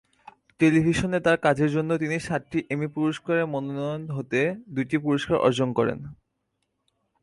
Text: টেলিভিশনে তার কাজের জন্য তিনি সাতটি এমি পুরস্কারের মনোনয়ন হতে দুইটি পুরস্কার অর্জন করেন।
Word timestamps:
টেলিভিশনে 0.59 1.19
তার 1.19 1.37
কাজের 1.37 1.69
জন্য 1.71 1.89
তিনি 1.97 2.17
সাতটি 2.19 2.59
এমি 2.69 2.87
পুরস্কারের 2.87 3.45
মনোনয়ন 3.45 4.03
হতে 4.09 4.39
দুইটি 4.67 4.95
পুরস্কার 4.97 5.37
অর্জন 5.37 5.69
করেন। 5.73 5.99